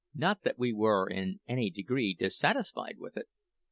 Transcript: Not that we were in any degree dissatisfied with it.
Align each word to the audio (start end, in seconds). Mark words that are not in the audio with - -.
Not 0.15 0.41
that 0.41 0.57
we 0.57 0.73
were 0.73 1.07
in 1.07 1.41
any 1.47 1.69
degree 1.69 2.15
dissatisfied 2.15 2.97
with 2.97 3.17
it. 3.17 3.27